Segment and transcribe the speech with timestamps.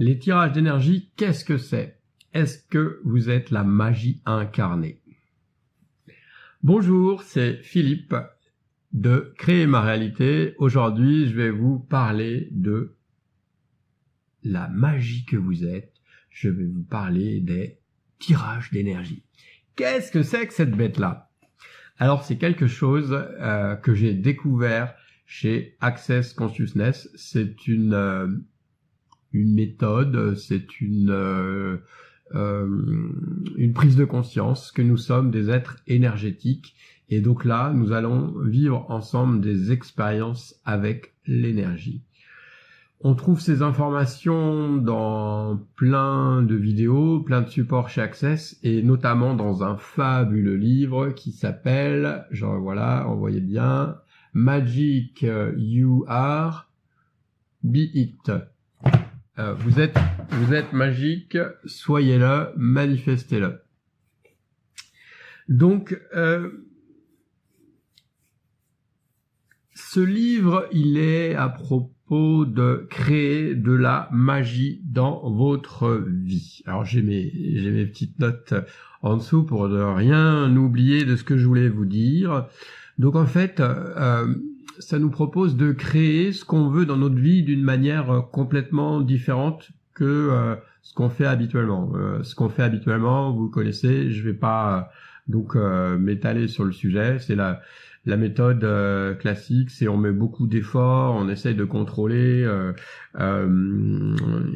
[0.00, 1.98] Les tirages d'énergie, qu'est-ce que c'est?
[2.32, 5.02] Est-ce que vous êtes la magie incarnée?
[6.62, 8.14] Bonjour, c'est Philippe
[8.92, 10.54] de Créer ma réalité.
[10.58, 12.94] Aujourd'hui, je vais vous parler de
[14.44, 15.92] la magie que vous êtes.
[16.30, 17.80] Je vais vous parler des
[18.20, 19.24] tirages d'énergie.
[19.74, 21.28] Qu'est-ce que c'est que cette bête-là?
[21.98, 24.94] Alors, c'est quelque chose euh, que j'ai découvert
[25.26, 27.10] chez Access Consciousness.
[27.16, 28.28] C'est une euh,
[29.32, 31.76] une méthode, c'est une, euh,
[32.34, 32.66] euh,
[33.56, 36.74] une prise de conscience que nous sommes des êtres énergétiques.
[37.10, 42.02] Et donc là, nous allons vivre ensemble des expériences avec l'énergie.
[43.00, 49.34] On trouve ces informations dans plein de vidéos, plein de supports chez Access, et notamment
[49.34, 53.98] dans un fabuleux livre qui s'appelle, genre voilà, on voyait bien,
[54.34, 55.24] Magic
[55.56, 56.68] You Are,
[57.62, 58.32] Be It.
[59.38, 63.60] Euh, vous êtes, magique, soyez-le, manifestez-le.
[65.48, 66.50] Donc, euh,
[69.74, 76.62] ce livre, il est à propos de créer de la magie dans votre vie.
[76.66, 78.54] Alors j'ai mes, j'ai mes petites notes
[79.02, 82.48] en dessous pour ne rien oublier de ce que je voulais vous dire.
[82.98, 84.34] Donc en fait, euh,
[84.78, 89.00] ça nous propose de créer ce qu'on veut dans notre vie d'une manière euh, complètement
[89.00, 91.92] différente que euh, ce qu'on fait habituellement.
[91.94, 94.90] Euh, ce qu'on fait habituellement, vous connaissez, je vais pas
[95.26, 97.18] donc m'étaler sur le sujet.
[97.18, 97.60] C'est la
[98.06, 98.66] la méthode
[99.18, 102.48] classique, c'est on met beaucoup d'efforts, on essaye de contrôler,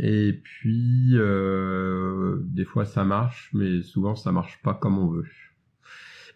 [0.00, 5.26] et puis des fois ça marche, mais souvent ça marche pas comme on veut.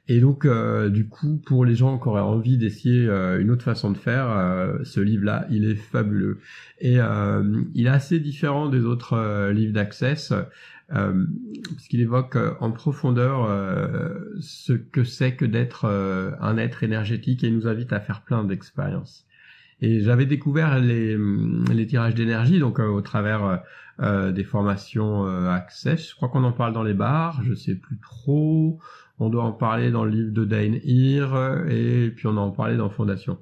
[0.09, 3.65] Et donc, euh, du coup, pour les gens qui auraient envie d'essayer euh, une autre
[3.65, 6.39] façon de faire, euh, ce livre-là, il est fabuleux.
[6.81, 6.99] Et
[7.75, 10.35] il est assez différent des autres livres d'Access,
[10.89, 13.49] parce qu'il évoque en profondeur
[14.41, 15.87] ce que c'est que d'être
[16.39, 19.25] un être énergétique et nous invite à faire plein d'expériences.
[19.81, 21.17] Et j'avais découvert les,
[21.73, 23.63] les tirages d'énergie, donc au travers
[23.99, 26.11] des formations Access.
[26.11, 28.79] Je crois qu'on en parle dans les bars, je sais plus trop
[29.19, 32.77] on doit en parler dans le livre de Dane Heer, et puis on en parlé
[32.77, 33.39] dans Fondation.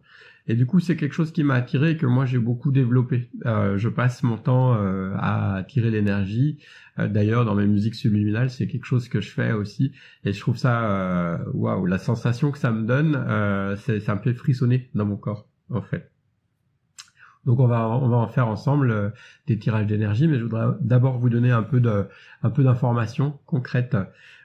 [0.46, 3.30] Et du coup, c'est quelque chose qui m'a attiré et que moi j'ai beaucoup développé.
[3.46, 6.58] Euh, je passe mon temps euh, à tirer l'énergie.
[6.98, 9.92] Euh, d'ailleurs, dans mes musiques subliminales, c'est quelque chose que je fais aussi,
[10.24, 13.14] et je trouve ça waouh, la sensation que ça me donne,
[13.78, 16.10] ça me fait frissonner dans mon corps, en fait.
[17.46, 19.12] Donc on va on va en faire ensemble
[19.46, 22.06] des tirages d'énergie, mais je voudrais d'abord vous donner un peu de
[22.42, 23.96] un peu d'informations concrètes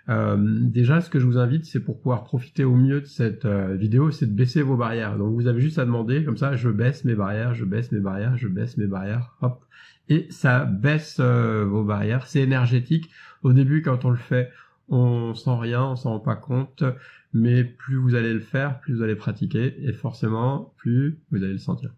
[0.09, 3.45] euh, déjà, ce que je vous invite, c'est pour pouvoir profiter au mieux de cette
[3.45, 5.17] euh, vidéo, c'est de baisser vos barrières.
[5.17, 7.99] Donc vous avez juste à demander, comme ça, je baisse mes barrières, je baisse mes
[7.99, 9.63] barrières, je baisse mes barrières, hop.
[10.07, 12.25] Et ça baisse euh, vos barrières.
[12.25, 13.11] C'est énergétique.
[13.43, 14.49] Au début, quand on le fait,
[14.87, 16.83] on sent rien, on s'en rend pas compte.
[17.31, 19.75] Mais plus vous allez le faire, plus vous allez pratiquer.
[19.87, 21.91] Et forcément, plus vous allez le sentir.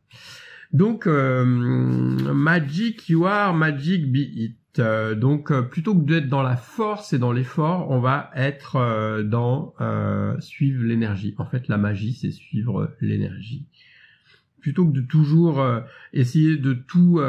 [0.73, 4.60] Donc, magic you are, magic be it.
[4.79, 8.77] Euh, donc euh, plutôt que d'être dans la force et dans l'effort, on va être
[8.77, 9.73] euh, dans
[10.39, 11.35] suivre l'énergie.
[11.37, 13.65] En fait, la magie, c'est suivre l'énergie.
[14.59, 15.65] Plutôt que de toujours
[16.13, 17.19] essayer de tout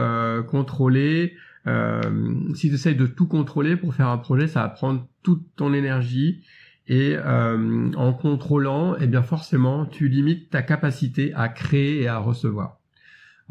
[0.49, 5.43] contrôler, si tu essayes de tout contrôler pour faire un projet, ça va prendre toute
[5.57, 6.43] ton énergie.
[6.89, 12.82] Et en contrôlant, eh bien forcément, tu limites ta capacité à créer et à recevoir.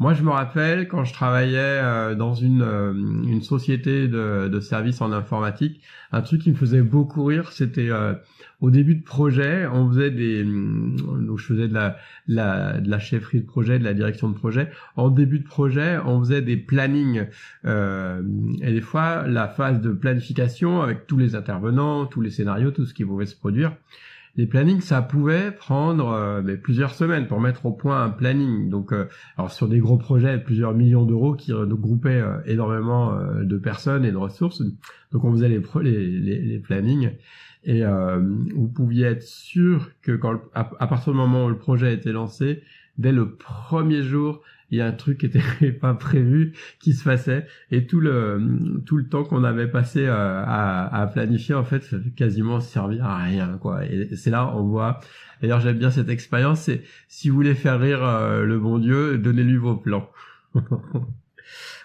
[0.02, 4.58] Moi, je me rappelle quand je travaillais euh, dans une, euh, une société de, de
[4.58, 5.80] services en informatique,
[6.10, 8.12] un truc qui me faisait beaucoup rire, c'était euh,
[8.60, 12.98] au début de projet, on faisait des, donc je faisais de la, la, de la
[12.98, 14.72] chefferie de projet, de la direction de projet.
[14.96, 17.26] En début de projet, on faisait des plannings
[17.64, 22.86] et des fois la phase de planification avec tous les intervenants, tous les scénarios, tout
[22.86, 23.76] ce qui pouvait se produire
[24.36, 28.70] les plannings, ça pouvait prendre euh, plusieurs semaines pour mettre au point un planning.
[28.70, 29.06] Donc, euh,
[29.36, 34.10] alors sur des gros projets, plusieurs millions d'euros qui regroupaient euh, énormément de personnes et
[34.12, 34.62] de ressources.
[35.12, 37.12] Donc, on faisait les, les, les, plannings
[37.64, 41.92] et vous pouviez être sûr que quand, à, partir du moment où le projet a
[41.92, 42.62] été lancé,
[42.98, 44.42] dès le premier jour,
[44.72, 47.46] il y a un truc qui était pas prévu qui se passait.
[47.70, 51.84] Et tout le tout le temps qu'on avait passé euh, à, à, planifier en fait
[52.16, 53.84] quasiment servir à rien quoi.
[53.84, 55.00] Et c'est là on voit.
[55.42, 59.18] D'ailleurs j'aime bien cette expérience c'est si vous voulez faire rire euh, le bon Dieu
[59.18, 60.10] donnez-lui vos plans.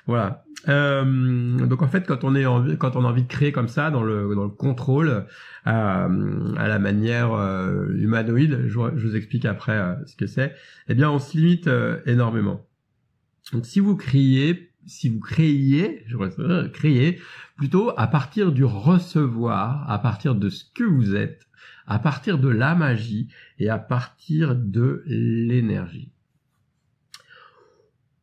[0.05, 0.45] Voilà.
[0.69, 3.67] Euh, donc en fait quand on est envie, quand on a envie de créer comme
[3.67, 7.29] ça dans le dans le contrôle euh, à la manière
[7.93, 10.55] humanoïde je, je, vous explique après ce que c'est
[10.87, 11.69] eh bien on se limite
[12.05, 12.67] énormément
[13.51, 17.19] donc si vous criez, si vous créiez, je créer
[17.55, 21.47] plutôt à partir du recevoir, à partir de ce que vous êtes,
[21.85, 23.27] à partir de la magie
[23.59, 26.11] et à partir de l'énergie.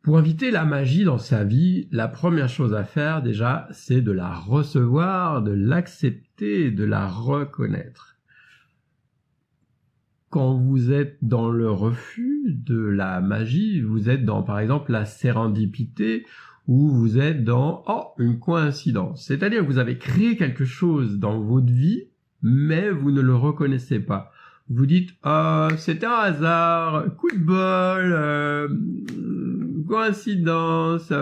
[0.03, 4.13] Pour inviter la magie dans sa vie, la première chose à faire déjà, c'est de
[4.13, 8.14] la recevoir, de l'accepter, de la reconnaître.
[10.35, 15.05] Quand vous êtes dans le refus de la magie, vous êtes dans par exemple la
[15.05, 16.27] sérendipité
[16.67, 19.25] ou vous êtes dans oh une coïncidence.
[19.25, 22.09] C'est-à-dire que vous avez créé quelque chose dans votre vie,
[22.43, 24.33] mais vous ne le reconnaissez pas.
[24.69, 28.69] Vous dites oh, c'est un hasard, coup de bol, euh,
[29.87, 31.13] coïncidence.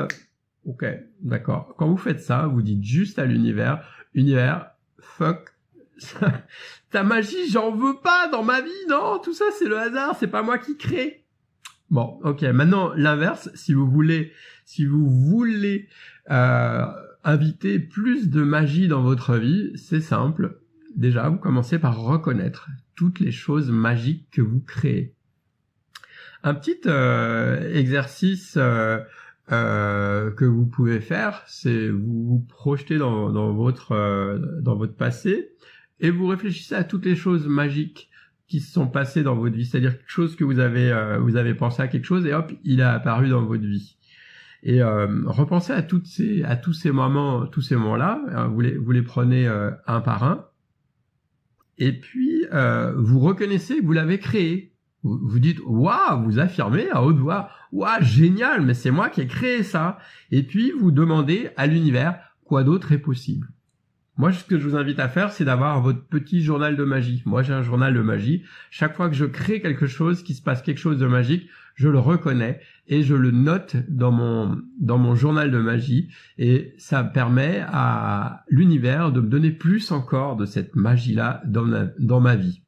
[0.64, 0.86] Ok,
[1.20, 1.74] d'accord.
[1.76, 5.51] Quand vous faites ça, vous dites juste à l'univers, univers, fuck,
[6.90, 10.28] ta magie, j'en veux pas dans ma vie, non, tout ça c'est le hasard, c'est
[10.28, 11.24] pas moi qui crée.
[11.90, 14.32] Bon, ok, maintenant l'inverse, si vous voulez,
[14.64, 15.88] si vous voulez
[16.30, 16.86] euh,
[17.24, 20.58] inviter plus de magie dans votre vie, c'est simple.
[20.96, 25.14] Déjà, vous commencez par reconnaître toutes les choses magiques que vous créez.
[26.44, 28.98] Un petit euh, exercice euh,
[29.52, 35.52] euh, que vous pouvez faire, c'est vous vous projeter dans, votre dans votre passé
[36.02, 38.10] et vous réfléchissez à toutes les choses magiques
[38.46, 41.32] qui se sont passées dans votre vie, c'est-à-dire quelque chose que vous avez euh, vous
[41.54, 43.96] pensé à quelque chose et hop, il est apparu dans votre vie.
[44.64, 48.92] Et repensez à ces à tous ces moments tous ces moments-là, hein, vous les vous
[48.92, 50.46] les prenez un par un
[51.78, 52.46] et puis
[52.96, 54.72] vous reconnaissez que vous l'avez créé
[55.02, 59.26] vous, dites waouh, vous affirmez à haute voix waouh, génial, mais c'est moi qui ai
[59.26, 59.98] créé ça.
[60.30, 63.48] Et puis vous demandez à l'univers quoi d'autre est possible?
[64.18, 67.22] Moi, ce que je vous invite à faire, c'est d'avoir votre petit journal de magie.
[67.24, 68.42] Moi, j'ai un journal de magie.
[68.70, 71.88] Chaque fois que je crée quelque chose, qu'il se passe quelque chose de magique, je
[71.88, 76.08] le reconnais et je le note dans mon, dans mon journal de magie.
[76.36, 82.20] Et ça permet à l'univers de me donner plus encore de cette magie-là dans dans
[82.20, 82.62] ma vie.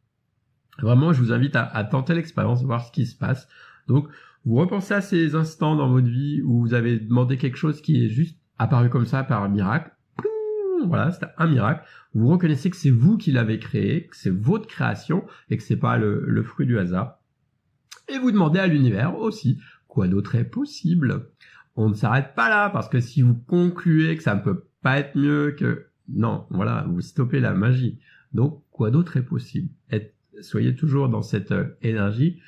[0.81, 3.49] Vraiment, je vous invite à, tenter l'expérience, voir ce qui se passe.
[3.87, 4.09] Donc,
[4.45, 8.05] vous repensez à ces instants dans votre vie où vous avez demandé quelque chose qui
[8.05, 9.94] est juste apparu comme ça par miracle.
[10.87, 11.85] Voilà, c'était un miracle.
[12.15, 15.77] Vous reconnaissez que c'est vous qui l'avez créé, que c'est votre création et que c'est
[15.77, 17.19] pas le, le fruit du hasard.
[18.09, 19.59] Et vous demandez à l'univers aussi
[19.89, 21.31] quoi d'autre est possible?
[21.77, 24.99] On ne s'arrête pas là parce que si vous concluez que ça ne peut pas
[24.99, 27.99] être mieux que non, voilà, vous stoppez la magie.
[28.33, 29.69] Donc quoi d'autre est possible?
[30.41, 32.41] Soyez toujours dans cette euh, énergie.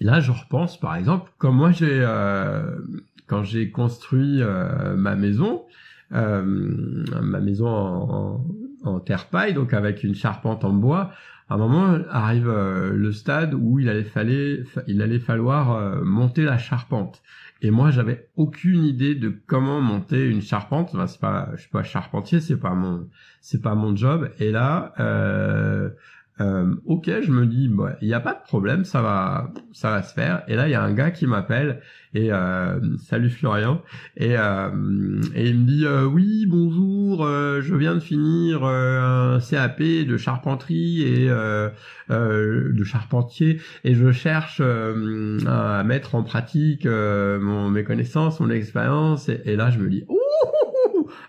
[0.00, 2.78] Là, je repense, par exemple, comme moi j'ai euh,
[3.26, 5.64] quand j'ai construit euh, ma maison,
[6.10, 8.44] ma maison
[8.84, 11.10] en, terre paille, donc avec une charpente en bois.
[11.50, 17.22] À un moment arrive le stade où il allait, falloir monter la charpente.
[17.60, 20.90] Et moi, j'avais aucune idée de comment monter une charpente.
[20.94, 23.08] Enfin, c'est pas, je suis pas charpentier, c'est pas mon,
[23.40, 24.30] c'est pas mon job.
[24.38, 25.90] Et là, euh,
[26.40, 29.90] euh, ok, je me dis, bah, il n'y a pas de problème, ça va, ça
[29.90, 30.42] va se faire.
[30.48, 31.80] Et là, il y a un gars qui m'appelle
[32.14, 33.82] et euh, salut Florian
[34.16, 39.38] et, euh, et il me dit euh, oui bonjour, euh, je viens de finir un
[39.40, 47.84] CAP de charpenterie et de charpentier et je cherche à mettre en pratique mon, mes
[47.84, 49.28] connaissances, mon expérience.
[49.28, 50.04] Et, et, là, je me dis,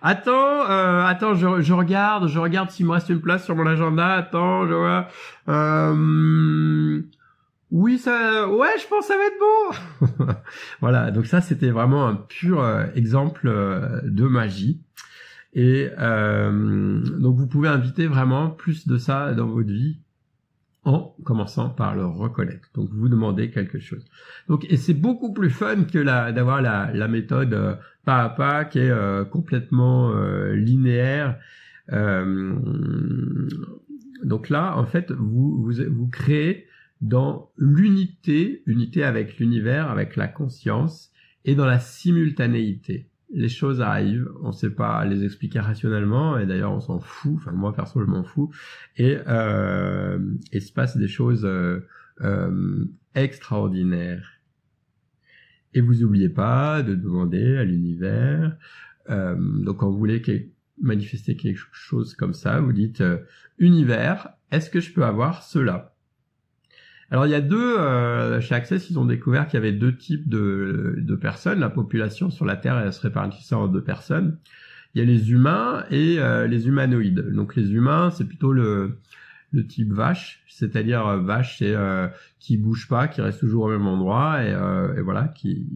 [0.02, 3.68] Attends, euh, attends, je, je, regarde, je regarde s'il me reste une place sur mon
[3.68, 4.14] agenda.
[4.14, 5.08] Attends, je vois.
[5.50, 7.02] Euh,
[7.72, 10.34] oui, ça, ouais, je pense que ça va être bon.
[10.82, 14.82] voilà, donc ça, c'était vraiment un pur euh, exemple euh, de magie.
[15.54, 20.00] Et donc, vous pouvez inviter vraiment plus de ça dans votre vie
[20.84, 22.70] en commençant par le reconnaître.
[22.74, 24.06] Donc vous demandez quelque chose.
[24.48, 28.30] Donc et c'est beaucoup plus fun que la d'avoir la, la méthode euh, pas à
[28.30, 31.38] pas qui est euh, complètement euh, linéaire.
[34.24, 36.68] donc là en fait vous vous, vous créez
[37.02, 41.12] dans l'unité, unité avec l'univers, avec la conscience
[41.46, 46.72] et dans la simultanéité les choses arrivent, on sait pas les expliquer rationnellement, et d'ailleurs
[46.72, 48.52] on s'en fout, enfin moi perso je m'en fous,
[48.98, 50.20] et euh,
[50.52, 51.86] il se passe des choses euh,
[52.22, 54.28] euh, extraordinaires.
[55.76, 58.58] Et vous n'oubliez pas de demander à l'univers,
[59.10, 63.04] euh, donc quand vous voulez manifester quelque chose comme ça, vous dites
[63.60, 65.94] univers, est-ce que je peux avoir cela?
[67.12, 69.96] Alors il y a deux, euh, chez Access, ils ont découvert qu'il y avait deux
[69.96, 71.60] types de, de, personnes.
[71.60, 74.38] La population sur la Terre, elle se répartissait en deux personnes.
[74.94, 77.32] Il y a les humains et euh, les humanoïdes.
[77.32, 78.98] Donc les humains, c'est plutôt le,
[79.52, 82.08] le type vache, c'est-à-dire euh, vache, c'est euh,
[82.40, 85.68] qui bouge pas, qui reste toujours au même endroit et, voilà, qui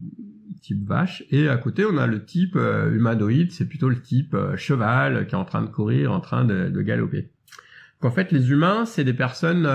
[0.62, 1.24] type vache.
[1.30, 5.38] Et à côté, on a le type humanoïde, c'est plutôt le type cheval qui est
[5.38, 7.33] en train de courir, en train de galoper.
[8.04, 9.68] En fait, les humains, c'est des personnes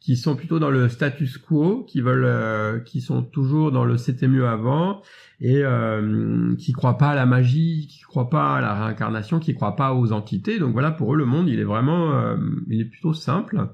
[0.00, 4.28] qui sont plutôt dans le status quo, qui veulent, qui sont toujours dans le c'était
[4.28, 5.02] mieux avant,
[5.40, 9.54] et euh, qui croient pas à la magie, qui croient pas à la réincarnation, qui
[9.54, 10.58] croient pas aux entités.
[10.58, 12.36] Donc voilà, pour eux, le monde, il est vraiment, euh,
[12.68, 13.68] il est plutôt simple.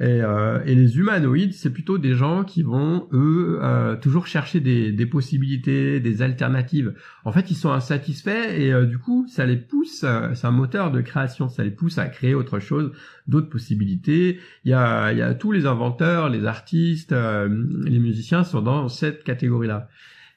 [0.00, 5.06] Et, euh, les humanoïdes, c'est plutôt des gens qui vont, eux, euh, toujours chercher des,
[5.06, 6.94] possibilités, des alternatives.
[7.26, 10.52] En fait, ils sont insatisfaits et euh, du coup, ça les pousse, euh, c'est un
[10.52, 12.92] moteur de création, ça les pousse à créer autre chose,
[13.26, 14.40] d'autres possibilités.
[14.64, 18.88] Il y a, il y a tous les inventeurs, les artistes, les musiciens sont dans
[18.88, 19.88] cette catégorie-là.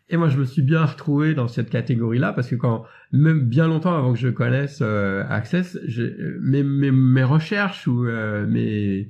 [0.10, 3.68] Et moi, je me suis bien retrouvé dans cette catégorie-là parce que quand, même bien
[3.68, 5.78] longtemps avant que je connaisse euh, Access,
[6.42, 9.10] mes, mes, mes, recherches ou euh, mes,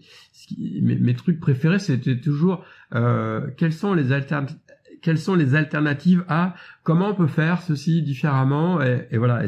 [0.81, 4.57] mes, mes, trucs préférés, c'était toujours euh, quelles sont les alternatives
[5.03, 9.43] quelles sont les alternatives à comment on peut faire ceci différemment et, voilà.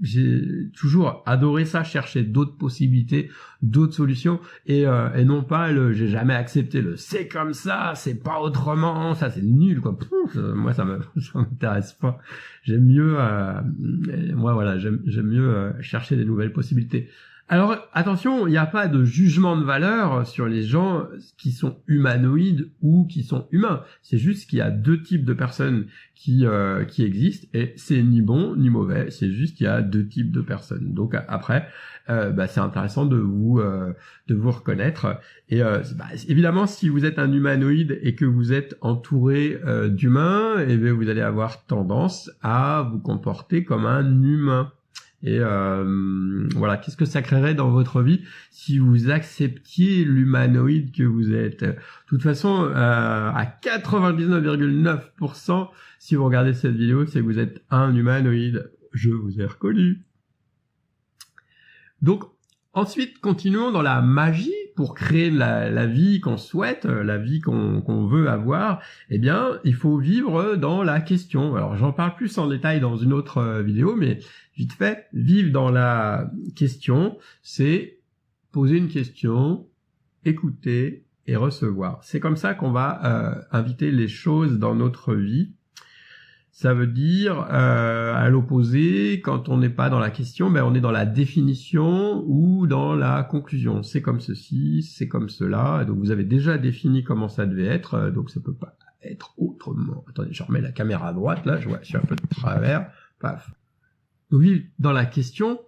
[0.00, 5.92] J'ai toujours adoré ça chercher d'autres possibilités d'autres solutions et, euh, et non pas le
[5.92, 9.98] j'ai jamais accepté le c'est comme ça c'est pas autrement ça c'est nul quoi
[10.36, 12.18] moi ça me ça m'intéresse pas.
[12.62, 13.60] J'aime mieux euh,
[14.34, 17.10] moi voilà j'aime mieux euh, chercher des nouvelles possibilités
[17.46, 21.76] alors attention, il n'y a pas de jugement de valeur sur les gens qui sont
[21.86, 23.82] humanoïdes ou qui sont humains.
[24.00, 28.02] C'est juste qu'il y a deux types de personnes qui euh, qui existent et c'est
[28.02, 29.10] ni bon ni mauvais.
[29.10, 30.94] C'est juste qu'il y a deux types de personnes.
[30.94, 31.68] Donc après,
[32.08, 33.92] euh, bah, c'est intéressant de vous euh,
[34.26, 35.20] de vous reconnaître.
[35.50, 39.60] Et bah, évidemment, si vous êtes un humanoïde et que vous êtes entouré
[39.90, 44.72] d'humains, et eh vous allez avoir tendance à vous comporter comme un humain.
[45.26, 51.02] Et euh, voilà, qu'est-ce que ça créerait dans votre vie si vous acceptiez l'humanoïde que
[51.02, 51.64] vous êtes?
[51.64, 57.64] De toute façon, euh, à 99,9%, si vous regardez cette vidéo, c'est que vous êtes
[57.70, 58.70] un humanoïde.
[58.92, 60.04] Je vous ai reconnu.
[62.02, 62.24] Donc,
[62.74, 68.28] ensuite, continuons dans la magie pour créer la, vie qu'on souhaite, la vie qu'on veut
[68.28, 71.54] avoir, eh bien, il faut vivre dans la question.
[71.54, 74.18] Alors, j'en parle plus en détail dans une autre euh, vidéo, mais
[74.56, 77.98] vite fait, vivre dans la question, c'est
[78.50, 79.68] poser une question,
[80.24, 82.02] écouter et recevoir.
[82.02, 85.52] C'est comme ça qu'on va euh, inviter les choses dans notre vie
[86.54, 90.72] ça veut dire, euh, à l'opposé, quand on n'est pas dans la question, ben on
[90.72, 93.82] est dans la définition ou dans la conclusion.
[93.82, 95.84] C'est comme ceci, c'est comme cela.
[95.84, 99.34] donc vous avez déjà défini comment ça devait être, euh, donc ça peut pas être
[99.36, 100.04] autrement.
[100.08, 102.26] Attendez, je remets la caméra à droite, là, je vois, je suis un peu de
[102.30, 102.88] travers.
[103.18, 103.50] Paf.
[104.30, 105.58] Oui, dans la question,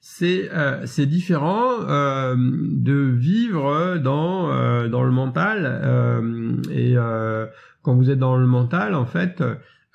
[0.00, 6.96] c'est euh, différent euh, de vivre dans euh, dans le mental euh, et
[7.82, 9.44] quand vous êtes dans le mental, en fait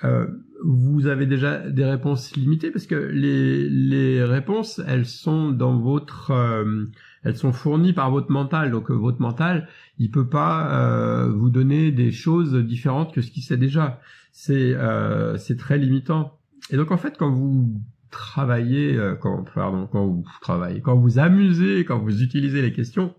[0.03, 0.27] euh,
[0.63, 6.31] vous avez déjà des réponses limitées parce que les, les réponses, elles sont dans votre,
[6.31, 6.85] euh,
[7.23, 8.71] elles sont fournies par votre mental.
[8.71, 13.43] Donc euh, votre mental, il peut pas vous donner des choses différentes que ce qu'il
[13.43, 14.01] sait déjà.
[14.31, 14.75] C'est
[15.37, 16.37] c'est très limitant.
[16.71, 17.73] Et donc en fait, quand vous
[18.11, 23.13] travaillez, quand pardon, quand vous travaillez, quand vous amusez, quand vous utilisez les questions,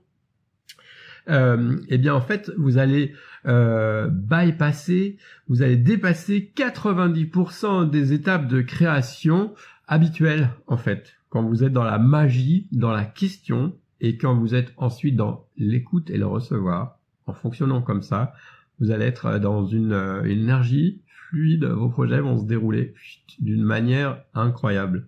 [1.31, 3.15] euh, eh bien en fait vous allez
[3.47, 5.17] euh, bypasser,
[5.49, 9.55] vous allez dépasser 90% des étapes de création
[9.87, 11.15] habituelles en fait.
[11.29, 15.47] Quand vous êtes dans la magie, dans la question, et quand vous êtes ensuite dans
[15.57, 18.35] l'écoute et le recevoir, en fonctionnant comme ça,
[18.81, 22.95] vous allez être dans une, euh, une énergie fluide, vos projets vont se dérouler
[23.39, 25.07] d'une manière incroyable.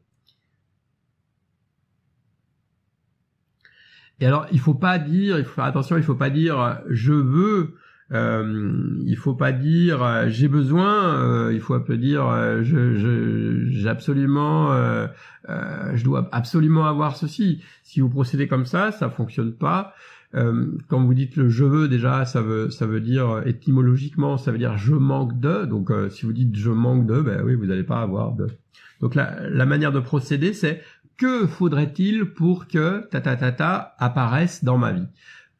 [4.23, 7.13] Et alors, il faut pas dire, il faut faire attention, il faut pas dire je
[7.13, 7.75] veux,
[8.13, 12.25] euh, il faut pas dire j'ai besoin, euh, il faut un peu dire
[12.63, 15.09] je j'ai absolument euh,
[15.49, 17.65] euh, je dois absolument avoir ceci.
[17.83, 19.93] Si vous procédez comme ça, ça fonctionne pas.
[20.37, 24.53] Euh, quand vous dites le je veux déjà, ça veut ça veut dire étymologiquement, ça
[24.53, 25.65] veut dire je manque de.
[25.65, 28.47] Donc si vous dites je manque de, ben oui, vous n'allez pas avoir de.
[29.01, 30.81] Donc la, la manière de procéder, c'est
[31.23, 35.07] que faudrait-il pour que ta ta ta ta apparaisse dans ma vie?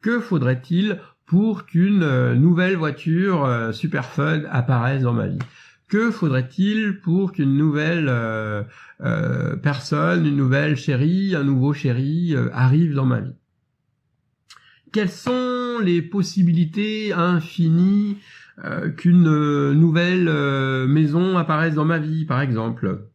[0.01, 5.39] Que faudrait-il pour qu'une euh, nouvelle voiture euh, super fun apparaisse dans ma vie?
[5.87, 13.05] Que faudrait-il pour qu'une nouvelle euh, personne, une nouvelle chérie, un nouveau chéri arrive dans
[13.05, 13.35] ma vie?
[14.91, 18.17] Quelles sont les possibilités infinies
[18.97, 20.29] qu'une nouvelle
[20.87, 23.12] maison apparaisse dans ma vie, par exemple?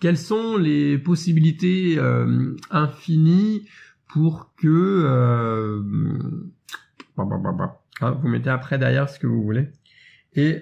[0.00, 3.66] Quelles sont les possibilités euh, infinies
[4.08, 5.80] pour que euh,
[8.00, 9.68] ah, vous mettez après derrière ce que vous voulez.
[10.34, 10.60] Et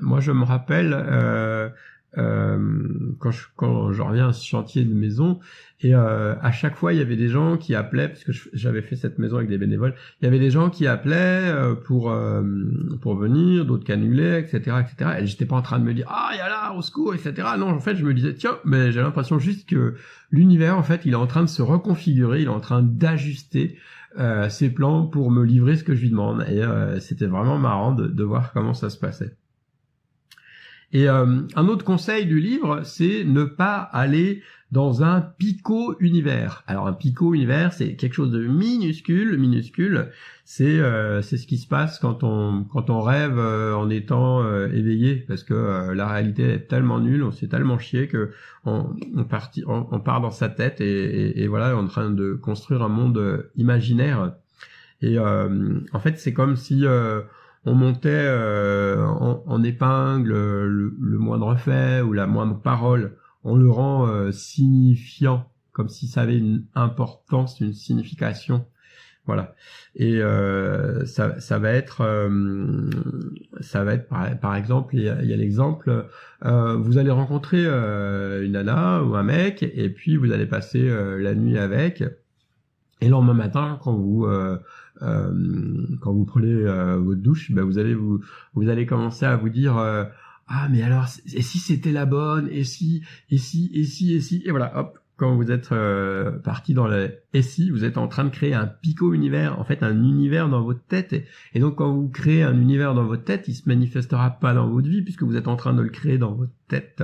[0.00, 1.68] moi, je me rappelle euh,
[2.14, 5.40] quand, je, quand je reviens à ce chantier de maison,
[5.84, 8.82] et euh, à chaque fois, il y avait des gens qui appelaient, parce que j'avais
[8.82, 12.10] fait cette maison avec des bénévoles, il y avait des gens qui appelaient euh, pour
[12.10, 12.42] euh,
[13.00, 15.10] pour venir, d'autres qui etc., etc.
[15.20, 17.48] Et j'étais pas en train de me dire ah il là au secours, etc.
[17.58, 19.96] Non, en fait, je me disais tiens, mais j'ai l'impression juste que
[20.30, 23.76] l'univers, en fait, il est en train de se reconfigurer, il est en train d'ajuster
[24.18, 26.44] euh, ses plans pour me livrer ce que je lui demande.
[26.48, 26.62] Et
[27.00, 29.36] c'était vraiment marrant de, de voir comment ça se passait.
[30.92, 36.64] Et euh, un autre conseil du livre, c'est ne pas aller dans un pico-univers.
[36.66, 40.10] Alors un pico-univers, c'est quelque chose de minuscule, minuscule.
[40.44, 44.46] C'est euh, c'est ce qui se passe quand on quand on rêve euh, en étant
[44.66, 48.30] éveillé, parce que la réalité est tellement nulle, on s'est tellement chié que
[48.66, 52.10] on on, parti, on, part dans sa tête et, et, voilà, on est en train
[52.10, 54.34] de construire un monde imaginaire.
[55.00, 56.84] Et en fait, c'est comme si
[57.64, 64.08] on montait euh, en, épingle le, moindre fait ou la moindre parole, on le rend
[64.08, 68.66] euh, signifiant, comme si ça avait une importance, une signification.
[69.26, 69.54] Voilà.
[69.94, 72.28] Et euh, ça, ça, va être,
[73.60, 76.08] ça va être par, exemple, il y a, l'exemple,
[76.42, 80.90] vous allez rencontrer une nana ou un mec, et puis vous allez passer
[81.20, 82.02] la nuit avec,
[83.02, 84.26] et le lendemain matin, quand vous
[85.02, 88.20] euh, quand vous prenez euh, votre douche, ben vous allez vous
[88.54, 90.04] vous allez commencer à vous dire euh,
[90.46, 94.20] ah mais alors et si c'était la bonne et si et si et si et
[94.20, 95.74] si et voilà hop quand vous êtes
[96.42, 99.64] parti dans le et si vous êtes en train de créer un pico univers en
[99.64, 103.04] fait un univers dans votre tête et, et, donc quand vous créez un univers dans
[103.04, 105.82] votre tête il se manifestera pas dans votre vie puisque vous êtes en train de
[105.82, 107.02] le créer dans votre tête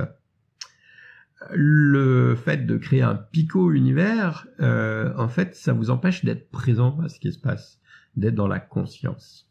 [1.53, 7.07] le fait de créer un pico univers en fait ça vous empêche d'être présent à
[7.07, 7.79] ce qui se passe
[8.15, 9.49] d'être dans la conscience.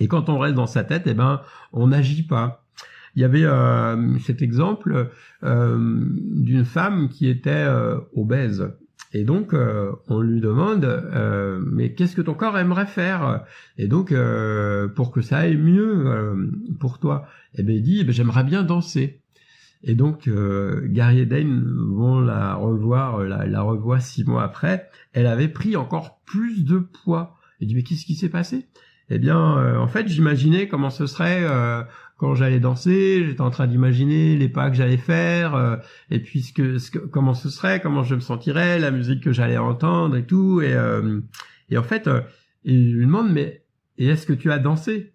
[0.00, 2.66] Et quand on reste dans sa tête, eh ben, on n'agit pas.
[3.14, 5.10] Il y avait euh, cet exemple
[5.44, 8.70] euh, d'une femme qui était euh, obèse.
[9.14, 9.54] Et donc,
[10.08, 10.86] on lui demande,
[11.70, 13.44] mais qu'est-ce que ton corps aimerait faire?
[13.76, 14.14] Et donc,
[14.94, 18.62] pour que ça aille mieux pour toi, eh ben, il dit, eh ben, j'aimerais bien
[18.62, 19.21] danser.
[19.84, 20.30] Et donc,
[20.84, 24.88] Gary Eden vont la revoir, la, la revoit six mois après.
[25.12, 27.36] Elle avait pris encore plus de poids.
[27.60, 28.68] Il dit mais qu'est-ce qui s'est passé?
[29.10, 31.82] Eh bien, euh, en fait, j'imaginais comment ce serait euh,
[32.16, 33.24] quand j'allais danser.
[33.26, 35.76] J'étais en train d'imaginer les pas que j'allais faire, euh,
[36.10, 39.58] et puis ce que, comment ce serait, comment je me sentirais, la musique que j'allais
[39.58, 40.62] entendre et tout.
[40.62, 40.74] Et,
[41.68, 42.08] et en fait,
[42.64, 43.64] il lui demande mais
[43.98, 45.11] et est-ce que tu as dansé?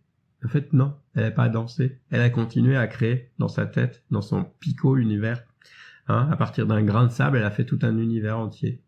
[0.47, 1.99] En fait, non, elle n'a pas dansé.
[2.09, 5.43] Elle a continué à créer dans sa tête, dans son picot univers.
[6.07, 8.81] Hein, à partir d'un grain de sable, elle a fait tout un univers entier.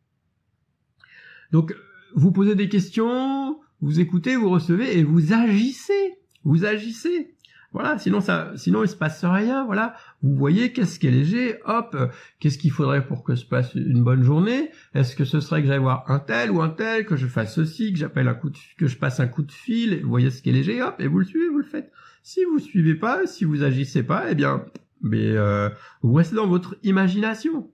[1.52, 1.76] Donc,
[2.16, 6.18] vous posez des questions, vous écoutez, vous recevez et vous agissez.
[6.46, 7.36] Vous agissez.
[7.72, 9.66] Voilà, sinon ça, sinon il se passe rien.
[9.66, 11.60] Voilà, vous voyez qu'est-ce qui est léger.
[11.66, 11.96] Hop,
[12.40, 14.72] qu'est-ce qu'il faudrait pour que se passe une bonne journée?
[14.96, 17.54] Est-ce que ce serait que j'aille voir un tel ou un tel, que je fasse
[17.54, 20.32] ceci, que j'appelle un coup de, que je passe un coup de fil Vous voyez
[20.32, 20.82] ce qui est léger.
[20.82, 21.92] Hop, et vous le suivez, vous le faites.
[22.24, 24.66] Si vous suivez pas, si vous agissez pas, eh bien,
[25.02, 25.70] mais euh,
[26.02, 27.70] vous restez dans votre imagination.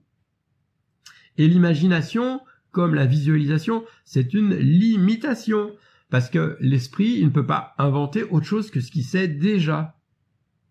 [1.38, 5.72] Et l'imagination, comme la visualisation, c'est une limitation.
[6.10, 9.96] Parce que l'esprit, il ne peut pas inventer autre chose que ce qu'il sait déjà.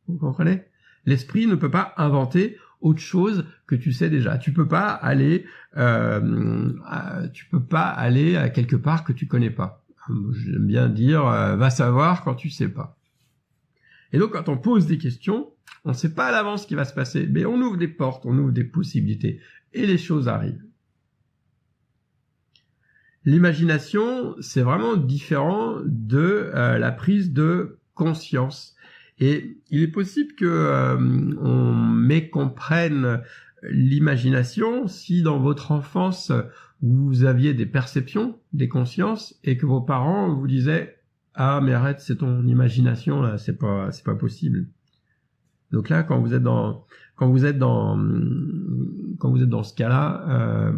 [0.07, 0.63] Vous comprenez?
[1.05, 4.37] L'esprit ne peut pas inventer autre chose que tu sais déjà.
[4.37, 5.45] Tu peux pas aller,
[5.77, 6.71] euh,
[7.33, 9.83] tu peux pas aller à quelque part que tu connais pas.
[10.09, 12.97] J'aime bien dire, euh, va savoir quand tu sais pas.
[14.13, 15.51] Et donc, quand on pose des questions,
[15.83, 17.87] on ne sait pas à l'avance ce qui va se passer, mais on ouvre des
[17.87, 19.41] portes, on ouvre des possibilités,
[19.73, 20.63] et les choses arrivent.
[23.25, 28.75] L'imagination, c'est vraiment différent de euh, la prise de conscience.
[29.19, 30.95] Et il est possible que euh,
[31.41, 33.21] on mécomprenne
[33.63, 36.31] l'imagination si dans votre enfance
[36.81, 40.97] vous aviez des perceptions, des consciences, et que vos parents vous disaient
[41.33, 44.67] ah mais arrête c'est ton imagination là c'est pas c'est pas possible.
[45.71, 46.85] Donc là quand vous êtes dans
[47.15, 47.97] quand vous êtes dans
[49.17, 50.73] quand vous êtes dans ce cas-là euh,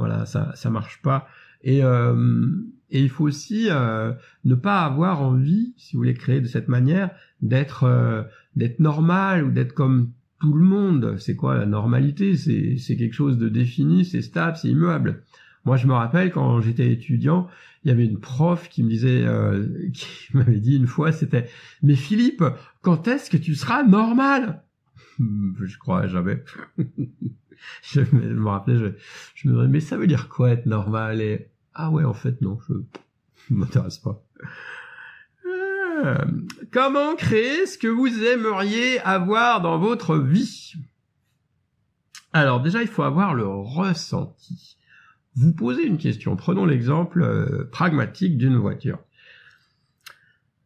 [0.00, 1.28] voilà ça ça marche pas
[1.62, 2.46] et, euh,
[2.90, 4.12] et il faut aussi euh,
[4.44, 7.10] ne pas avoir envie, si vous voulez créer de cette manière,
[7.42, 8.22] d'être euh,
[8.56, 11.16] d'être normal ou d'être comme tout le monde.
[11.18, 12.36] C'est quoi la normalité?
[12.36, 15.22] C'est c'est quelque chose de défini, c'est stable, c'est immuable.
[15.66, 17.46] Moi, je me rappelle quand j'étais étudiant,
[17.84, 21.48] il y avait une prof qui me disait, euh, qui m'avait dit une fois, c'était,
[21.82, 22.42] mais Philippe,
[22.80, 24.62] quand est-ce que tu seras normal?
[25.20, 26.42] Je crois jamais.
[27.82, 28.94] je me rappelais,
[29.34, 32.40] je, me disais, mais ça veut dire quoi être normal et ah ouais, en fait,
[32.40, 32.84] non, je ne
[33.58, 34.22] m'intéresse pas.
[36.72, 40.74] comment créer ce que vous aimeriez avoir dans votre vie?
[42.32, 44.76] Alors déjà, il faut avoir le ressenti.
[45.36, 46.36] Vous posez une question.
[46.36, 48.98] Prenons l'exemple euh, pragmatique d'une voiture.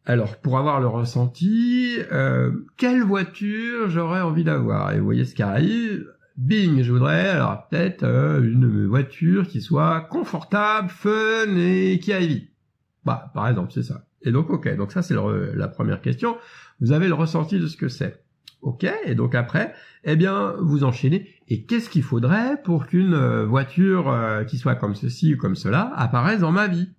[0.07, 4.93] Alors, pour avoir le ressenti, euh, quelle voiture j'aurais envie d'avoir?
[4.93, 6.05] Et vous voyez ce qui arrive.
[6.37, 12.27] Bing, je voudrais alors peut-être euh, une voiture qui soit confortable, fun et qui aille
[12.27, 12.51] vite.
[13.03, 14.05] Bah, par exemple, c'est ça.
[14.21, 16.37] Et donc, ok, donc ça c'est la première question.
[16.81, 18.23] Vous avez le ressenti de ce que c'est.
[18.61, 21.29] Ok, et donc après, eh bien, vous enchaînez.
[21.47, 24.13] Et qu'est-ce qu'il faudrait pour qu'une euh, voiture
[24.47, 26.89] qui soit comme ceci ou comme cela apparaisse dans ma vie?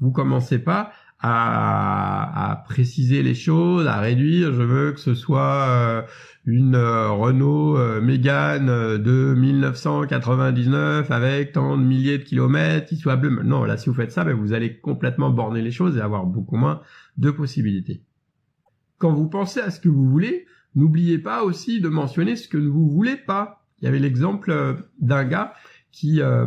[0.00, 4.52] Vous commencez pas à, préciser les choses, à réduire.
[4.52, 6.02] Je veux que ce soit euh,
[6.46, 8.66] une Renault Mégane
[8.98, 13.42] de 1999 avec tant de milliers de kilomètres qui soit bleue.
[13.42, 16.26] Non, là, si vous faites ça, ben, vous allez complètement borner les choses et avoir
[16.26, 16.80] beaucoup moins
[17.16, 18.02] de possibilités.
[18.98, 22.56] Quand vous pensez à ce que vous voulez, N'oubliez pas aussi de mentionner ce que
[22.56, 23.64] vous voulez pas.
[23.80, 25.52] Il y avait l'exemple euh, d'un gars
[25.92, 26.46] qui euh,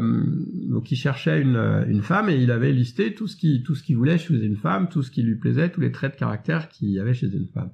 [0.83, 3.95] qui cherchait une, une femme et il avait listé tout ce qui tout ce qu'il
[3.95, 6.89] voulait chez une femme, tout ce qui lui plaisait, tous les traits de caractère qu'il
[6.89, 7.71] y avait chez une femme.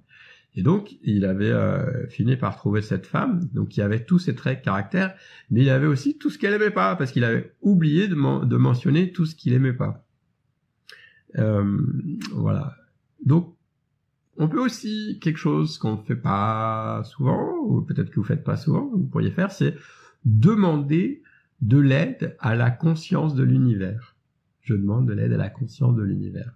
[0.54, 4.36] Et donc il avait euh, fini par trouver cette femme, donc qui avait tous ces
[4.36, 5.16] traits de caractère,
[5.50, 8.58] mais il avait aussi tout ce qu'elle aimait pas parce qu'il avait oublié de, de
[8.58, 10.06] mentionner tout ce qu'il aimait pas.
[11.38, 11.78] Euh,
[12.34, 12.76] voilà.
[13.26, 13.56] Donc
[14.36, 18.44] on peut aussi, quelque chose qu'on ne fait pas souvent, ou peut-être que vous faites
[18.44, 19.76] pas souvent, vous pourriez faire, c'est
[20.26, 21.22] demander
[21.62, 24.16] de l'aide à la conscience de l'univers.
[24.62, 26.54] Je demande de l'aide à la conscience de l'univers.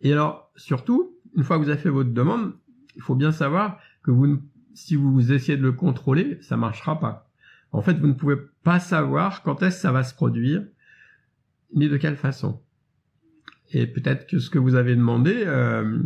[0.00, 2.54] Et alors, surtout, une fois que vous avez fait votre demande,
[2.96, 4.10] il faut bien savoir que
[4.74, 7.30] si vous essayez de le contrôler, ça marchera pas.
[7.72, 10.66] En fait, vous ne pouvez pas savoir quand est-ce que ça va se produire,
[11.74, 12.60] ni de quelle façon
[13.72, 15.98] et peut-être que ce que vous avez demandé, euh,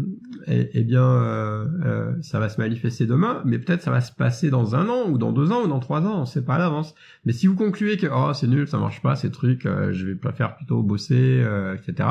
[0.46, 4.12] eh, eh, bien, euh, euh, ça va se manifester demain, mais peut-être ça va se
[4.12, 6.57] passer dans un an, ou dans deux ans, ou dans trois ans, on sait pas
[6.57, 6.94] à l'avance.
[7.24, 10.07] Mais si vous concluez que oh c'est nul, ça marche pas, ces trucs, euh, je
[10.07, 12.09] vais préférer plutôt bosser, etc.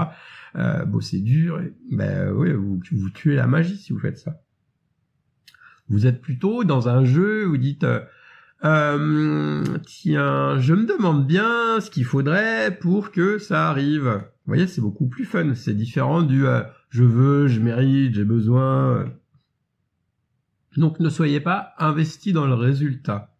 [0.85, 4.39] bosser dur, ben oui, vous, tuez la magie si vous faites ça.
[5.89, 7.85] Vous êtes plutôt dans un jeu vous dites
[8.65, 14.03] euh, tiens, je me demande bien ce qu'il faudrait pour que ça arrive.
[14.05, 15.53] Vous voyez, c'est beaucoup plus fun.
[15.55, 16.45] C'est différent du
[16.93, 19.11] je veux, je mérite, j'ai besoin.
[20.77, 23.35] Donc ne soyez pas investi dans le résultat.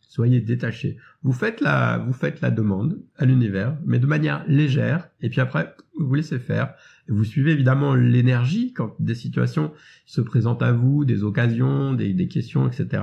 [0.00, 0.96] Soyez détaché.
[1.22, 5.42] Vous faites la, vous faites la demande à l'univers, mais de manière légère, et puis
[5.42, 6.72] après, vous laissez faire.
[7.08, 9.70] vous suivez évidemment l'énergie quand des situations
[10.06, 13.02] se présentent à vous, des occasions, des, des questions, etc.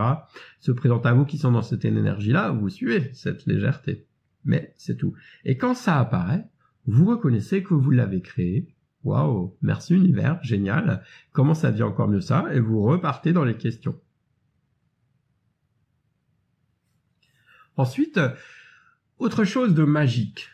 [0.61, 4.07] se présentent à vous qui sont dans cette énergie-là, vous suivez cette légèreté.
[4.45, 5.13] Mais c'est tout.
[5.43, 6.47] Et quand ça apparaît,
[6.87, 8.74] vous reconnaissez que vous l'avez créé.
[9.05, 11.03] Waouh, merci univers, génial.
[11.31, 13.99] Comment ça devient encore mieux ça Et vous repartez dans les questions.
[17.77, 18.19] Ensuite,
[19.19, 20.49] autre chose de magique.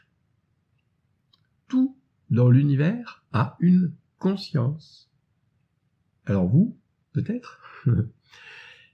[1.69, 1.95] Tout
[2.29, 5.09] dans l'univers a une conscience.
[6.25, 6.77] Alors vous,
[7.13, 7.59] peut-être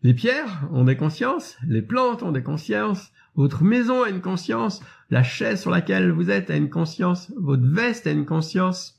[0.03, 4.81] Les pierres ont des consciences, les plantes ont des consciences, votre maison a une conscience,
[5.09, 8.96] la chaise sur laquelle vous êtes a une conscience, votre veste a une conscience.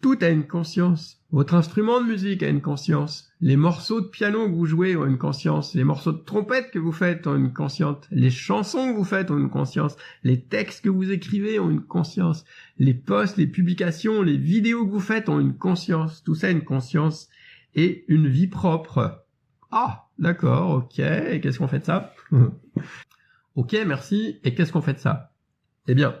[0.00, 1.20] Tout a une conscience.
[1.30, 3.30] Votre instrument de musique a une conscience.
[3.42, 5.74] Les morceaux de piano que vous jouez ont une conscience.
[5.74, 7.98] Les morceaux de trompette que vous faites ont une conscience.
[8.10, 9.96] Les chansons que vous faites ont une conscience.
[10.22, 12.46] Les textes que vous écrivez ont une conscience.
[12.78, 16.22] Les posts, les publications, les vidéos que vous faites ont une conscience.
[16.24, 17.28] Tout ça a une conscience
[17.74, 19.24] et une vie propre.
[19.70, 20.98] Ah, d'accord, ok.
[20.98, 22.14] Et qu'est-ce qu'on fait de ça?
[23.56, 24.38] Ok, merci.
[24.44, 25.32] Et qu'est-ce qu'on fait de ça?
[25.88, 26.14] Eh bien,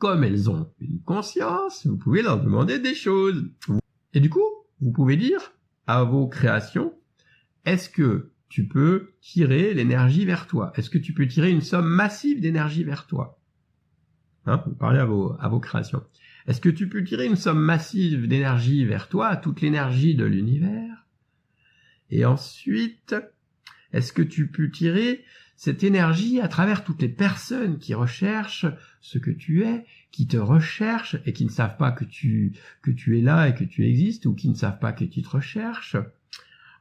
[0.00, 3.44] comme elles ont une conscience, vous pouvez leur demander des choses.
[4.14, 4.40] Et du coup,
[4.80, 5.52] vous pouvez dire
[5.86, 6.94] à vos créations,
[7.66, 10.72] est-ce que tu peux tirer l'énergie vers toi?
[10.74, 13.38] Est-ce que tu peux tirer une somme massive d'énergie vers toi?
[14.46, 16.02] Hein, Vous parlez à vos, à vos créations.
[16.46, 21.06] Est-ce que tu peux tirer une somme massive d'énergie vers toi, toute l'énergie de l'univers?
[22.08, 23.14] Et ensuite,
[23.92, 25.24] est-ce que tu peux tirer
[25.60, 28.64] cette énergie à travers toutes les personnes qui recherchent
[29.02, 32.90] ce que tu es, qui te recherchent et qui ne savent pas que tu, que
[32.90, 35.28] tu es là et que tu existes ou qui ne savent pas que tu te
[35.28, 35.98] recherches.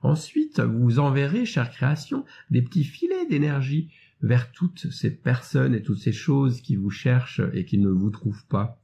[0.02, 3.90] Ensuite, vous enverrez, chère création, des petits filets d'énergie
[4.22, 8.12] vers toutes ces personnes et toutes ces choses qui vous cherchent et qui ne vous
[8.12, 8.82] trouvent pas.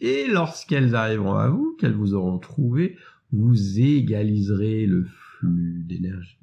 [0.00, 2.96] Et lorsqu'elles arriveront à vous, qu'elles vous auront trouvé,
[3.30, 6.36] vous égaliserez le flux d'énergie.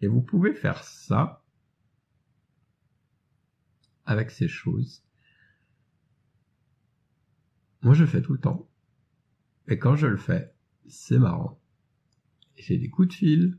[0.00, 1.42] Et vous pouvez faire ça
[4.04, 5.02] avec ces choses
[7.82, 8.68] Moi, je fais tout le temps.
[9.68, 10.52] Et quand je le fais,
[10.88, 11.60] c'est marrant.
[12.56, 13.58] J'ai des coups de fil,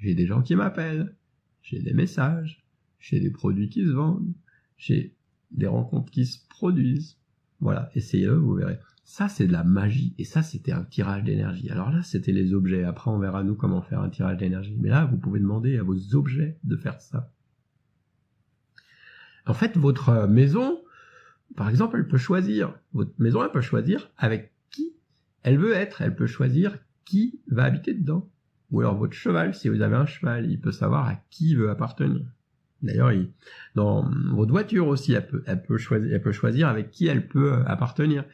[0.00, 1.16] j'ai des gens qui m'appellent,
[1.62, 2.64] j'ai des messages,
[2.98, 4.34] j'ai des produits qui se vendent,
[4.76, 5.16] j'ai
[5.50, 7.18] des rencontres qui se produisent.
[7.60, 8.78] Voilà, essayez-le, vous verrez.
[9.04, 10.14] Ça, c'est de la magie.
[10.18, 11.70] Et ça, c'était un tirage d'énergie.
[11.70, 12.84] Alors là, c'était les objets.
[12.84, 14.76] Après, on verra nous comment faire un tirage d'énergie.
[14.80, 17.30] Mais là, vous pouvez demander à vos objets de faire ça.
[19.44, 20.80] En fait, votre maison,
[21.56, 22.74] par exemple, elle peut choisir.
[22.92, 24.92] Votre maison, elle peut choisir avec qui
[25.42, 26.00] elle veut être.
[26.00, 28.30] Elle peut choisir qui va habiter dedans.
[28.70, 31.58] Ou alors votre cheval, si vous avez un cheval, il peut savoir à qui il
[31.58, 32.22] veut appartenir.
[32.82, 33.12] D'ailleurs,
[33.74, 37.28] dans votre voiture aussi, elle peut, elle peut, choisir, elle peut choisir avec qui elle
[37.28, 38.24] peut appartenir.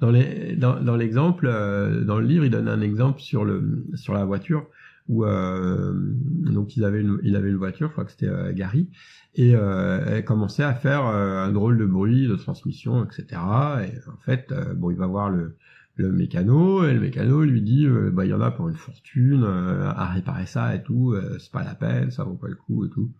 [0.00, 4.24] Dans l'exemple, dans, euh, dans le livre, il donne un exemple sur le sur la
[4.24, 4.66] voiture
[5.08, 8.52] où euh, donc il avait une il avait une voiture, je crois que c'était euh,
[8.52, 8.88] Gary,
[9.34, 13.40] et elle commençait à faire un drôle de bruit de transmission, etc.
[13.82, 15.56] Et en fait, bon, il va voir le
[15.96, 19.44] le mécano et le mécano lui dit bah il y en a pour une fortune
[19.44, 22.88] à réparer ça et tout c'est pas la peine ça vaut pas le coup et
[22.88, 23.10] tout.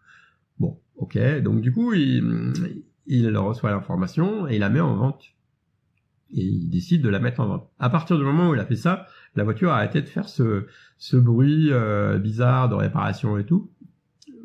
[0.61, 1.19] Bon ok.
[1.43, 2.55] Donc du coup il,
[3.07, 5.25] il reçoit l'information et il la met en vente
[6.35, 7.71] et il décide de la mettre en vente.
[7.79, 10.29] À partir du moment où il a fait ça, la voiture a arrêté de faire
[10.29, 10.67] ce,
[10.99, 13.71] ce bruit euh, bizarre de réparation et tout,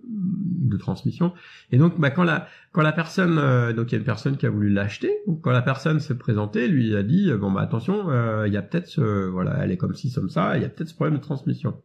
[0.08, 1.34] de transmission.
[1.72, 4.38] Et donc, bah, quand la quand la personne, euh, donc il y a une personne
[4.38, 8.10] qui a voulu l'acheter, quand la personne s'est présentée, lui a dit bon bah attention,
[8.10, 10.66] euh, il y a peut-être ce, voilà, elle est comme ci comme ça, il y
[10.66, 11.76] a peut-être ce problème de transmission.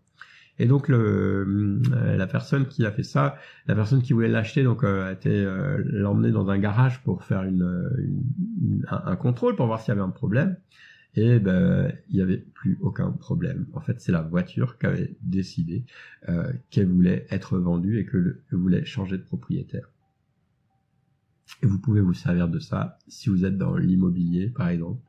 [0.59, 4.65] Et donc le, euh, la personne qui a fait ça, la personne qui voulait l'acheter,
[4.65, 7.89] donc euh, a été euh, l'emmener dans un garage pour faire une,
[8.61, 10.57] une, un, contrôle pour voir s'il y avait un problème.
[11.15, 13.67] Et ben il n'y avait plus aucun problème.
[13.73, 15.85] En fait, c'est la voiture qui avait décidé
[16.29, 19.91] euh, qu'elle voulait être vendue et que voulait changer de propriétaire.
[21.63, 25.01] Et vous pouvez vous servir de ça si vous êtes dans l'immobilier, par exemple,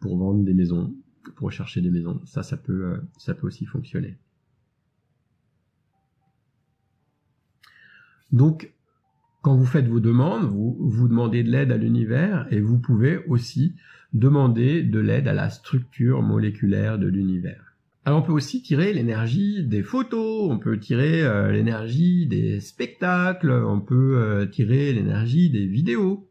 [0.00, 0.94] pour vendre des maisons
[1.36, 2.20] pour rechercher des maisons.
[2.24, 4.16] Ça, ça peut, euh, ça peut aussi fonctionner.
[8.32, 8.72] Donc,
[9.42, 13.74] quand vous faites vos demandes, vous, demandez de l'aide à l'univers et vous pouvez aussi
[14.12, 17.76] demander de l'aide à la structure moléculaire de l'univers.
[18.04, 23.50] Alors on peut aussi tirer l'énergie des photos, on peut tirer euh, l'énergie des spectacles,
[23.50, 26.27] on peut euh, tirer l'énergie des vidéos.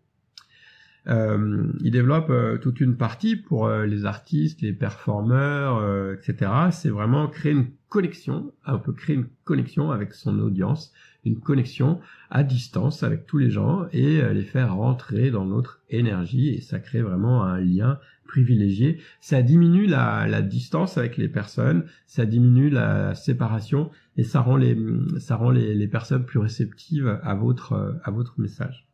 [1.08, 5.82] Euh, il développe euh, toute une partie pour euh, les artistes, les performeurs,
[6.14, 6.52] etc.
[6.72, 8.52] C'est vraiment créer une connexion.
[8.66, 10.92] On peut créer une connexion avec son audience,
[11.24, 16.50] une connexion à distance avec tous les gens et les faire rentrer dans notre énergie
[16.50, 19.00] et ça crée vraiment un lien privilégié.
[19.22, 24.58] Ça diminue la, la distance avec les personnes, ça diminue la séparation et ça rend
[24.58, 24.78] les,
[25.20, 28.87] ça rend les, les personnes plus réceptives à votre, à votre message.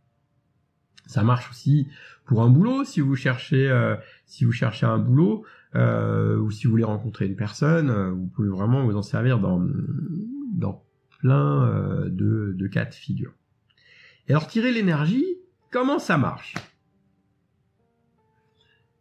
[1.05, 1.87] Ça marche aussi
[2.25, 6.65] pour un boulot si vous cherchez euh, si vous cherchez un boulot euh, ou si
[6.65, 9.65] vous voulez rencontrer une personne, euh, vous pouvez vraiment vous en servir dans
[10.53, 10.83] dans
[11.19, 11.67] plein
[12.07, 13.33] de, de cas de figure.
[14.27, 15.25] Et alors tirer l'énergie,
[15.71, 16.53] comment ça marche?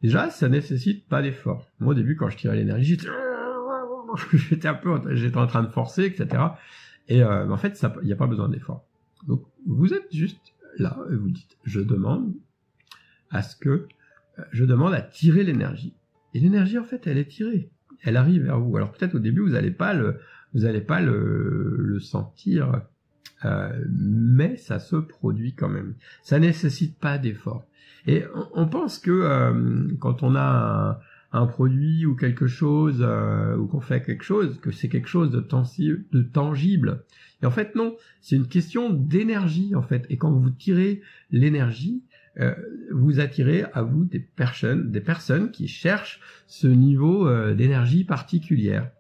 [0.03, 1.69] Déjà, ça nécessite pas d'effort.
[1.79, 2.99] Moi au début quand je tirais l'énergie,
[4.33, 6.43] j'étais un peu j'étais en train de forcer, etc.
[7.09, 8.85] Et en fait, il n'y a pas besoin d'effort.
[9.27, 12.35] Donc vous êtes juste là, vous dites, je demande
[13.31, 13.69] à ce que,
[14.39, 15.95] euh, je demande à tirer l'énergie.
[16.35, 17.71] Et l'énergie, en fait, elle est tirée.
[18.03, 18.77] Elle arrive vers vous.
[18.77, 20.19] Alors peut-être au début, vous n'allez pas le,
[20.55, 22.83] vous n'allez pas le, sentir,
[23.45, 25.95] euh, mais ça se produit quand même.
[26.23, 27.65] Ça nécessite pas d'effort.
[28.07, 30.99] Et on, pense que euh, quand on a un,
[31.47, 33.03] produit ou quelque chose,
[33.59, 37.05] ou qu'on fait quelque chose, que c'est quelque chose de, de tangible
[37.43, 40.07] et en fait, non, c'est une question d'énergie, en fait.
[40.09, 42.05] Et quand vous tirez l'énergie,
[42.39, 42.55] euh,
[42.93, 48.91] vous attirez à vous des personnes, des personnes qui cherchent ce niveau euh, d'énergie particulière.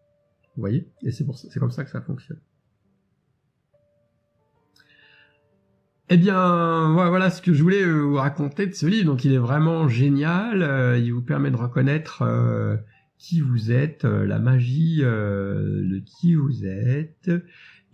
[0.56, 0.88] Vous voyez?
[1.02, 2.40] Et c'est pour c'est comme ça que ça fonctionne.
[6.14, 9.06] Eh bien, voilà ce que je voulais euh, vous raconter de ce livre.
[9.06, 10.98] Donc, il est vraiment génial.
[11.02, 12.22] il vous permet de reconnaître
[13.16, 17.30] qui vous êtes, la magie de qui vous êtes.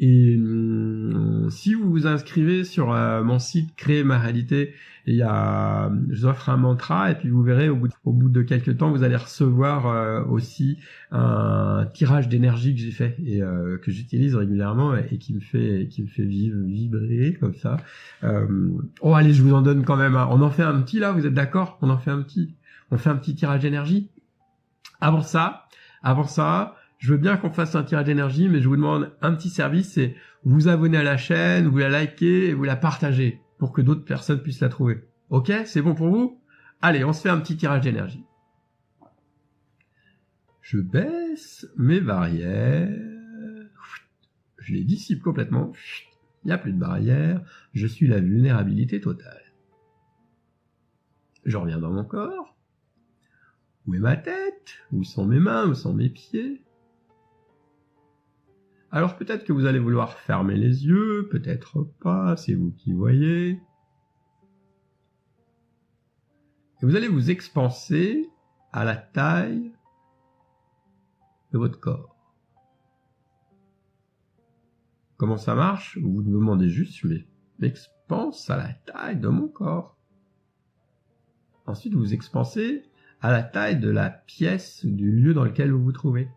[0.00, 4.74] Et hum, si vous vous inscrivez sur euh, mon site Créer ma réalité,
[5.06, 7.94] il y a, je vous offre un mantra et puis vous verrez au bout de,
[8.04, 10.78] au bout de quelques temps, vous allez recevoir euh, aussi
[11.11, 15.88] un tirage d'énergie que j'ai fait et euh, que j'utilise régulièrement et qui me fait
[15.90, 17.78] qui me fait vivre, vibrer comme ça.
[18.22, 20.14] oh allez, je vous en donne quand même.
[20.14, 21.78] On en fait un petit là, vous êtes d'accord?
[21.82, 22.54] On en fait un petit.
[22.90, 24.08] On fait un petit tirage d'énergie.
[25.00, 25.66] Avant ça,
[26.02, 29.32] avant ça, je veux bien qu'on fasse un tirage d'énergie, mais je vous demande un
[29.34, 33.40] petit service, c'est vous abonner à la chaîne, vous la liker et vous la partager
[33.56, 35.04] pour que d'autres personnes puissent la trouver.
[35.30, 36.40] Ok, c'est bon pour vous?
[36.82, 38.24] Allez, on se fait un petit tirage d'énergie.
[40.61, 42.90] Je baisse mes barrières.
[44.58, 45.72] Je les dissipe complètement.
[46.44, 47.42] Il n'y a plus de barrières.
[47.74, 49.52] Je suis la vulnérabilité totale.
[51.44, 52.56] Je reviens dans mon corps.
[53.87, 54.76] Où est ma tête?
[54.92, 55.66] Où sont mes mains?
[55.68, 56.62] Où sont mes pieds?
[58.90, 63.61] Alors peut-être que vous allez vouloir fermer les yeux, peut-être pas, c'est vous qui voyez.
[66.81, 68.31] Et vous allez vous expanser
[68.72, 69.72] à la taille
[71.53, 72.16] de votre corps.
[75.16, 75.98] Comment ça marche?
[75.98, 77.09] Vous demandez juste, je
[77.59, 79.98] m'expanse à la taille de mon corps.
[81.66, 82.85] Ensuite, vous expansez
[83.20, 86.29] à la taille de la pièce, du lieu dans lequel vous vous trouvez.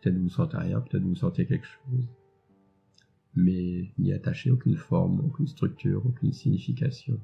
[0.00, 2.08] Peut-être vous sentez rien, peut-être vous sentez quelque chose.
[3.34, 7.20] Mais n'y attachez aucune forme, aucune structure, aucune signification.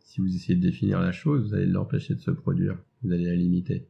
[0.00, 3.26] Si vous essayez de définir la chose, vous allez l'empêcher de se produire, vous allez
[3.26, 3.86] la limiter.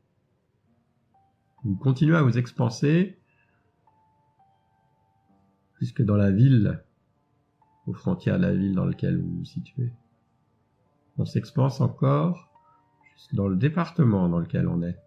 [1.63, 3.17] Vous continuez à vous expanser
[5.79, 6.83] jusque dans la ville,
[7.87, 9.93] aux frontières de la ville dans laquelle vous vous situez.
[11.19, 12.51] On s'expanse encore
[13.15, 14.99] jusque dans le département dans lequel on est.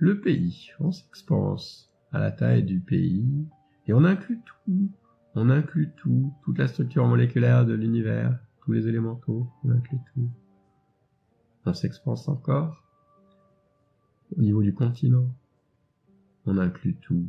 [0.00, 3.26] Le pays, on s'expanse à la taille du pays
[3.88, 4.92] et on inclut tout,
[5.34, 10.30] on inclut tout, toute la structure moléculaire de l'univers, tous les élémentaux, on inclut tout.
[11.66, 12.84] On s'expanse encore.
[14.36, 15.34] Au niveau du continent,
[16.46, 17.28] on inclut tout.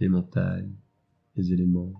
[0.00, 0.72] Les montagnes,
[1.36, 1.92] les éléments,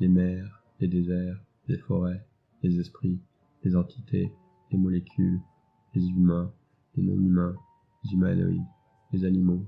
[0.00, 2.26] les mers, les déserts, les forêts,
[2.64, 3.20] les esprits,
[3.62, 4.32] les entités,
[4.72, 5.40] les molécules,
[5.94, 6.52] les humains,
[6.96, 7.54] les non-humains,
[8.02, 8.66] les humanoïdes,
[9.12, 9.64] les animaux,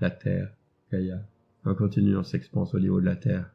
[0.00, 0.54] la Terre,
[0.92, 1.20] Gaïa.
[1.64, 3.50] On continue, on s'expanse au niveau de la Terre,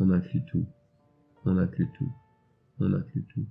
[0.00, 0.66] on inclut tout.
[1.44, 2.12] On inclut tout.
[2.80, 3.46] On inclut tout.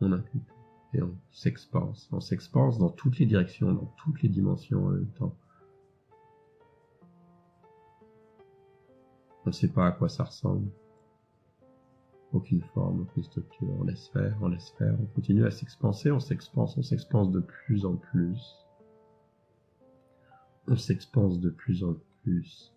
[0.00, 0.54] On inclut tout.
[0.94, 2.08] Et on s'expanse.
[2.12, 5.34] On s'expanse dans toutes les directions, dans toutes les dimensions en même temps.
[9.44, 10.68] On ne sait pas à quoi ça ressemble.
[12.32, 13.68] Aucune forme, aucune structure.
[13.80, 14.94] On laisse faire, on laisse faire.
[15.00, 18.67] On continue à s'expanser, on s'expanse, on s'expanse de plus en plus.
[20.68, 22.72] On s'expanse de plus en plus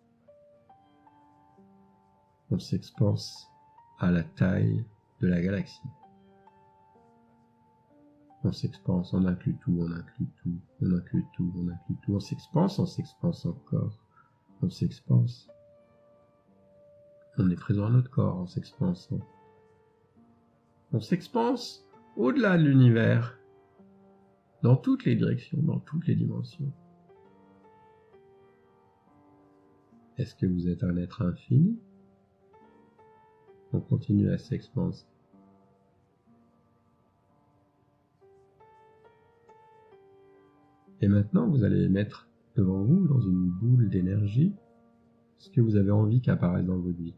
[2.52, 3.48] on s'expanse
[4.00, 4.84] à la taille
[5.22, 5.88] de la galaxie.
[8.44, 12.20] On s'expanse, on inclut tout, on inclut tout, on inclut tout, on inclut tout, on
[12.20, 13.98] s'expanse, on s'expanse encore,
[14.62, 15.48] on s'expanse.
[17.38, 19.20] On est présent à notre corps en s'expansant.
[20.92, 23.38] On s'expanse au-delà de l'univers,
[24.62, 26.74] dans toutes les directions, dans toutes les dimensions.
[30.18, 31.80] Est-ce que vous êtes un être infini?
[33.74, 35.06] On continue à s'expanser.
[41.00, 44.54] Et maintenant, vous allez mettre devant vous, dans une boule d'énergie,
[45.38, 47.16] ce que vous avez envie qu'apparaisse dans votre vie?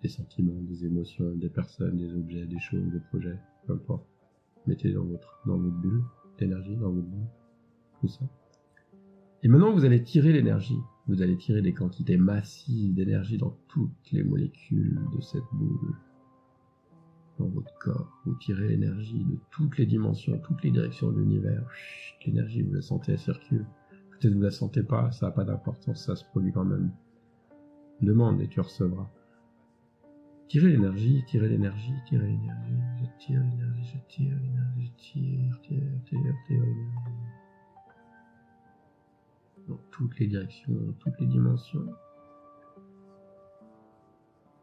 [0.00, 4.06] Des sentiments, des émotions, des personnes, des objets, des choses, des projets, peu importe.
[4.66, 6.04] Mettez dans votre, dans votre bulle
[6.38, 7.26] d'énergie, dans votre boule,
[8.00, 8.24] tout ça.
[9.42, 14.12] Et maintenant, vous allez tirer l'énergie vous allez tirer des quantités massives d'énergie dans toutes
[14.12, 15.96] les molécules de cette boule.
[17.38, 21.66] Dans votre corps, vous tirez l'énergie de toutes les dimensions, toutes les directions de l'univers.
[22.26, 23.64] L'énergie, vous la sentez, elle circule.
[24.10, 26.90] Peut-être vous la sentez pas, ça n'a pas d'importance, ça se produit quand même.
[28.02, 29.08] Demande et tu recevras.
[30.48, 36.04] Tirez l'énergie, tirez l'énergie, tirez l'énergie, je tire l'énergie, je tire l'énergie, je tire, tire,
[36.04, 37.37] tire, tire l'énergie
[39.68, 41.86] dans toutes les directions, dans toutes les dimensions.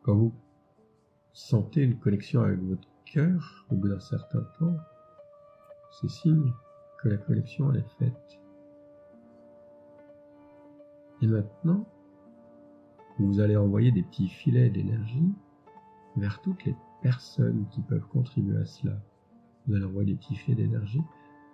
[0.04, 0.34] Quand vous
[1.34, 4.78] sentez une connexion avec votre cœur au bout d'un certain temps,
[5.92, 6.52] c'est signe
[7.02, 8.40] que la connexion est faite.
[11.22, 11.88] Et maintenant,
[13.20, 15.34] vous allez envoyer des petits filets d'énergie
[16.18, 18.98] vers toutes les personnes qui peuvent contribuer à cela.
[19.68, 21.02] Vous allez envoyer des petits filets d'énergie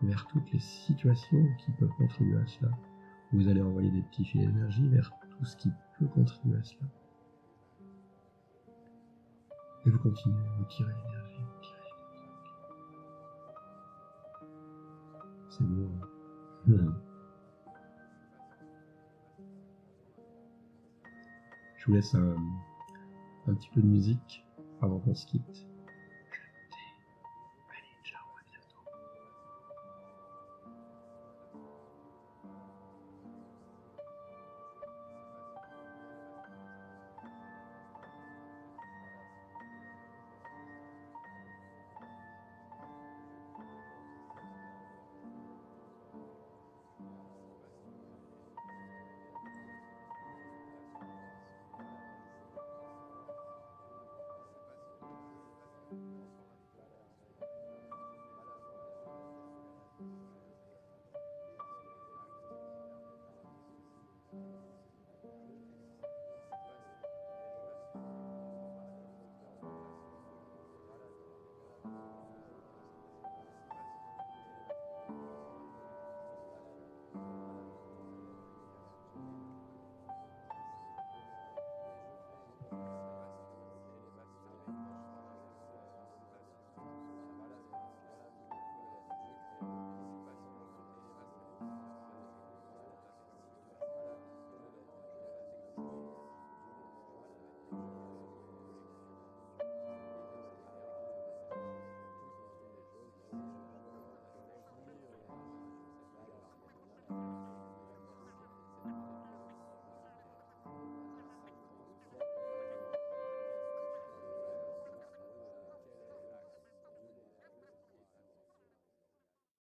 [0.02, 2.72] vers toutes les situations qui peuvent contribuer à cela
[3.34, 6.88] vous allez envoyer des petits filets d'énergie vers tout ce qui peut contribuer à cela.
[9.86, 12.32] Et vous continuez, vous tirez l'énergie, vous tirez l'énergie.
[15.50, 15.90] C'est bon.
[16.70, 16.94] Hein.
[21.78, 22.36] Je vous laisse un
[23.56, 24.46] petit peu de musique
[24.82, 25.71] avant qu'on se quitte.